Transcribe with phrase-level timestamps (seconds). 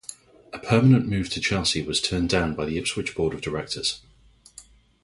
[0.51, 4.01] A permanent move to Chelsea was turned down by the Ipswich Board of Directors.